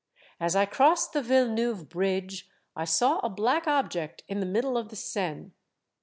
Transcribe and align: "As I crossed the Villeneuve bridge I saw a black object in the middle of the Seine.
"As 0.39 0.55
I 0.55 0.65
crossed 0.65 1.13
the 1.13 1.21
Villeneuve 1.21 1.87
bridge 1.87 2.49
I 2.75 2.85
saw 2.85 3.19
a 3.19 3.29
black 3.29 3.67
object 3.67 4.23
in 4.27 4.39
the 4.39 4.47
middle 4.47 4.75
of 4.75 4.89
the 4.89 4.95
Seine. 4.95 5.51